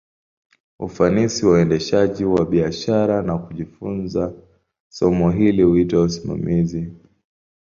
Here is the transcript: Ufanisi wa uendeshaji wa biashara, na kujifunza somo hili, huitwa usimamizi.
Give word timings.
Ufanisi 0.79 1.45
wa 1.45 1.51
uendeshaji 1.53 2.25
wa 2.25 2.45
biashara, 2.45 3.21
na 3.21 3.37
kujifunza 3.37 4.33
somo 4.89 5.31
hili, 5.31 5.63
huitwa 5.63 6.01
usimamizi. 6.01 6.91